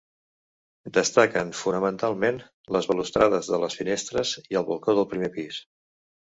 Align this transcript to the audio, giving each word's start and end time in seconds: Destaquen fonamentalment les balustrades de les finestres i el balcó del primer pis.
Destaquen 0.95 1.51
fonamentalment 1.59 2.41
les 2.77 2.89
balustrades 2.93 3.53
de 3.55 3.61
les 3.67 3.79
finestres 3.83 4.35
i 4.49 4.61
el 4.63 4.69
balcó 4.73 4.99
del 5.01 5.11
primer 5.15 5.33
pis. 5.41 5.65